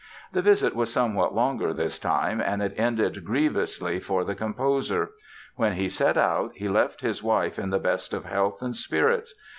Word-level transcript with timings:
The 0.33 0.41
visit 0.41 0.75
was 0.75 0.91
somewhat 0.91 1.35
longer 1.35 1.73
this 1.75 1.99
time 1.99 2.41
and 2.41 2.63
it 2.63 2.73
ended 2.75 3.23
grievously 3.23 3.99
for 3.99 4.23
the 4.23 4.33
composer. 4.33 5.11
When 5.57 5.73
he 5.73 5.89
set 5.89 6.17
out 6.17 6.53
he 6.55 6.67
left 6.67 7.01
his 7.01 7.21
wife 7.21 7.59
in 7.59 7.69
the 7.69 7.77
best 7.77 8.11
of 8.11 8.25
health 8.25 8.63
and 8.63 8.75
spirits. 8.75 9.35